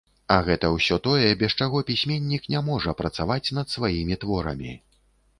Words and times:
А 0.33 0.35
гэта 0.45 0.69
ўсё 0.75 0.95
тое, 1.07 1.27
без 1.41 1.51
чаго 1.65 1.81
пісьменнік 1.89 2.47
не 2.53 2.61
можа 2.69 2.95
працаваць 3.01 3.53
над 3.59 3.67
сваімі 3.75 4.15
творамі. 4.25 4.73